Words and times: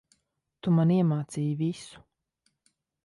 Tu, 0.67 0.71
man 0.77 0.93
iemācīji 0.95 1.53
visu. 1.63 2.03